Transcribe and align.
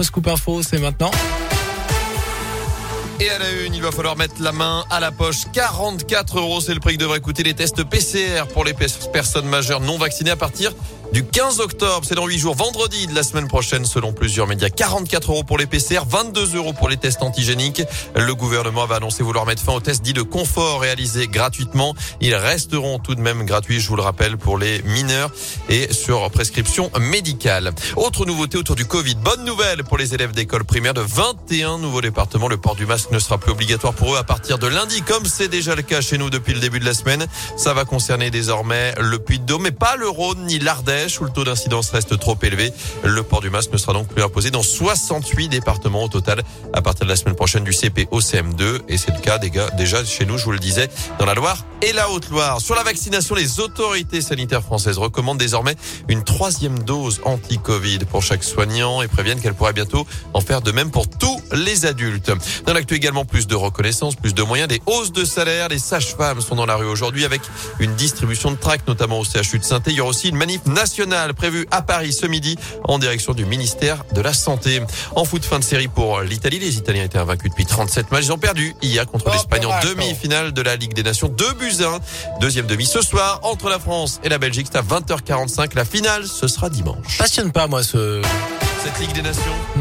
votre 0.00 0.30
info, 0.30 0.62
c'est 0.62 0.78
maintenant. 0.78 1.10
Et 3.20 3.28
à 3.28 3.38
la 3.38 3.50
une, 3.66 3.74
il 3.74 3.82
va 3.82 3.92
falloir 3.92 4.16
mettre 4.16 4.40
la 4.40 4.52
main 4.52 4.84
à 4.88 4.98
la 4.98 5.12
poche. 5.12 5.42
44 5.52 6.38
euros, 6.38 6.60
c'est 6.62 6.72
le 6.72 6.80
prix 6.80 6.94
que 6.96 7.00
devraient 7.00 7.20
coûter 7.20 7.42
les 7.42 7.52
tests 7.52 7.84
PCR 7.84 8.46
pour 8.54 8.64
les 8.64 8.72
personnes 8.72 9.46
majeures 9.46 9.80
non 9.80 9.98
vaccinées 9.98 10.30
à 10.30 10.36
partir 10.36 10.72
du 11.12 11.24
15 11.24 11.60
octobre. 11.60 12.00
C'est 12.06 12.14
dans 12.14 12.26
8 12.26 12.38
jours, 12.38 12.54
vendredi 12.54 13.06
de 13.06 13.14
la 13.14 13.22
semaine 13.22 13.48
prochaine, 13.48 13.84
selon 13.84 14.12
plusieurs 14.12 14.46
médias. 14.46 14.68
44 14.68 15.32
euros 15.32 15.44
pour 15.44 15.58
les 15.58 15.66
PCR, 15.66 16.00
22 16.06 16.56
euros 16.56 16.72
pour 16.72 16.88
les 16.88 16.96
tests 16.96 17.22
antigéniques. 17.22 17.82
Le 18.14 18.34
gouvernement 18.34 18.86
va 18.86 18.96
annoncer 18.96 19.22
vouloir 19.22 19.46
mettre 19.46 19.62
fin 19.62 19.72
aux 19.72 19.80
tests 19.80 20.02
dits 20.02 20.12
de 20.12 20.22
confort 20.22 20.80
réalisés 20.80 21.26
gratuitement. 21.26 21.94
Ils 22.20 22.34
resteront 22.34 22.98
tout 22.98 23.14
de 23.14 23.20
même 23.20 23.44
gratuits, 23.44 23.80
je 23.80 23.88
vous 23.88 23.96
le 23.96 24.02
rappelle, 24.02 24.36
pour 24.36 24.58
les 24.58 24.82
mineurs 24.82 25.30
et 25.68 25.92
sur 25.92 26.30
prescription 26.30 26.90
médicale. 27.00 27.72
Autre 27.96 28.26
nouveauté 28.26 28.58
autour 28.58 28.76
du 28.76 28.84
Covid. 28.84 29.16
Bonne 29.16 29.44
nouvelle 29.44 29.84
pour 29.84 29.98
les 29.98 30.14
élèves 30.14 30.32
d'école 30.32 30.64
primaire 30.64 30.94
de 30.94 31.02
21 31.02 31.78
nouveaux 31.78 32.00
départements. 32.00 32.48
Le 32.48 32.56
port 32.56 32.76
du 32.76 32.86
masque 32.86 33.10
ne 33.10 33.18
sera 33.18 33.38
plus 33.38 33.52
obligatoire 33.52 33.94
pour 33.94 34.14
eux 34.14 34.18
à 34.18 34.24
partir 34.24 34.58
de 34.58 34.66
lundi, 34.66 35.02
comme 35.02 35.24
c'est 35.24 35.48
déjà 35.48 35.74
le 35.74 35.82
cas 35.82 36.00
chez 36.00 36.18
nous 36.18 36.30
depuis 36.30 36.54
le 36.54 36.60
début 36.60 36.80
de 36.80 36.84
la 36.84 36.94
semaine. 36.94 37.26
Ça 37.56 37.74
va 37.74 37.84
concerner 37.84 38.30
désormais 38.30 38.94
le 38.98 39.18
Puy-de-Dôme, 39.18 39.62
mais 39.62 39.70
pas 39.72 39.96
le 39.96 40.08
Rhône 40.08 40.44
ni 40.46 40.58
l'Ardèche 40.58 40.99
où 41.20 41.24
le 41.24 41.30
taux 41.30 41.44
d'incidence 41.44 41.90
reste 41.90 42.18
trop 42.18 42.36
élevé. 42.42 42.72
Le 43.02 43.22
port 43.22 43.40
du 43.40 43.50
masque 43.50 43.72
ne 43.72 43.78
sera 43.78 43.92
donc 43.92 44.08
plus 44.08 44.22
imposé 44.22 44.50
dans 44.50 44.62
68 44.62 45.48
départements 45.48 46.04
au 46.04 46.08
total 46.08 46.42
à 46.72 46.82
partir 46.82 47.06
de 47.06 47.10
la 47.10 47.16
semaine 47.16 47.34
prochaine 47.34 47.64
du 47.64 47.72
CP 47.72 48.08
au 48.10 48.20
CM2. 48.20 48.80
Et 48.88 48.98
c'est 48.98 49.12
le 49.14 49.20
cas 49.20 49.38
des 49.38 49.50
gars, 49.50 49.70
déjà 49.70 50.04
chez 50.04 50.26
nous, 50.26 50.36
je 50.36 50.44
vous 50.44 50.52
le 50.52 50.58
disais, 50.58 50.88
dans 51.18 51.26
la 51.26 51.34
Loire 51.34 51.64
et 51.82 51.92
la 51.92 52.10
Haute-Loire. 52.10 52.60
Sur 52.60 52.74
la 52.74 52.82
vaccination, 52.82 53.34
les 53.34 53.60
autorités 53.60 54.20
sanitaires 54.20 54.62
françaises 54.62 54.98
recommandent 54.98 55.38
désormais 55.38 55.74
une 56.08 56.24
troisième 56.24 56.80
dose 56.80 57.20
anti-Covid 57.24 58.00
pour 58.10 58.22
chaque 58.22 58.44
soignant 58.44 59.02
et 59.02 59.08
préviennent 59.08 59.40
qu'elle 59.40 59.54
pourrait 59.54 59.72
bientôt 59.72 60.06
en 60.34 60.40
faire 60.40 60.60
de 60.60 60.72
même 60.72 60.90
pour 60.90 61.08
tous 61.08 61.40
les 61.52 61.86
adultes. 61.86 62.30
Dans 62.66 62.74
l'actu 62.74 62.94
également, 62.94 63.24
plus 63.24 63.46
de 63.46 63.54
reconnaissance, 63.54 64.16
plus 64.16 64.34
de 64.34 64.42
moyens, 64.42 64.68
des 64.68 64.82
hausses 64.86 65.12
de 65.12 65.24
salaire. 65.24 65.68
Les 65.68 65.78
sages-femmes 65.78 66.40
sont 66.40 66.56
dans 66.56 66.66
la 66.66 66.76
rue 66.76 66.86
aujourd'hui 66.86 67.24
avec 67.24 67.40
une 67.78 67.94
distribution 67.94 68.50
de 68.50 68.56
tracts, 68.56 68.86
notamment 68.86 69.18
au 69.18 69.24
CHU 69.24 69.58
de 69.58 69.64
saint 69.64 69.80
Il 69.86 69.94
y 69.94 70.00
aura 70.00 70.10
aussi 70.10 70.28
une 70.28 70.36
manif 70.36 70.66
nationale 70.66 70.89
nationale 70.90 71.34
prévue 71.34 71.68
à 71.70 71.82
Paris 71.82 72.12
ce 72.12 72.26
midi 72.26 72.56
en 72.82 72.98
direction 72.98 73.32
du 73.32 73.44
ministère 73.44 74.02
de 74.12 74.20
la 74.20 74.32
Santé. 74.32 74.82
En 75.14 75.24
foot, 75.24 75.44
fin 75.44 75.60
de 75.60 75.64
série 75.64 75.86
pour 75.86 76.20
l'Italie. 76.22 76.58
Les 76.58 76.78
Italiens 76.78 77.04
étaient 77.04 77.18
invaincus 77.18 77.48
depuis 77.48 77.64
37 77.64 78.10
matchs. 78.10 78.24
Ils 78.24 78.32
ont 78.32 78.38
perdu 78.38 78.74
hier 78.82 79.06
contre 79.06 79.30
l'Espagne 79.30 79.66
en 79.66 79.80
demi-finale 79.84 80.52
de 80.52 80.62
la 80.62 80.74
Ligue 80.74 80.92
des 80.92 81.04
Nations. 81.04 81.28
2 81.28 81.52
buts 81.52 81.84
1. 81.84 82.40
Deuxième 82.40 82.66
demi 82.66 82.86
ce 82.86 83.02
soir 83.02 83.38
entre 83.44 83.68
la 83.68 83.78
France 83.78 84.20
et 84.24 84.28
la 84.28 84.38
Belgique. 84.38 84.66
C'est 84.72 84.78
à 84.78 84.82
20h45. 84.82 85.76
La 85.76 85.84
finale, 85.84 86.26
ce 86.26 86.48
sera 86.48 86.68
dimanche. 86.68 87.18
Passionne 87.18 87.52
pas, 87.52 87.68
moi, 87.68 87.84
ce... 87.84 88.20
Cette 88.82 88.98
Ligue 88.98 89.12
des 89.12 89.22
Nations 89.22 89.42
Non. 89.42 89.78